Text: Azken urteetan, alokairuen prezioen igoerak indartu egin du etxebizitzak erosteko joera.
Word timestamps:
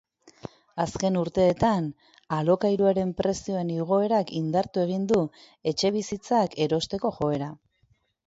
Azken 0.83 1.17
urteetan, 1.19 1.89
alokairuen 2.37 3.11
prezioen 3.19 3.69
igoerak 3.75 4.33
indartu 4.41 4.83
egin 4.87 5.05
du 5.13 5.19
etxebizitzak 5.73 6.57
erosteko 6.67 7.13
joera. 7.21 7.51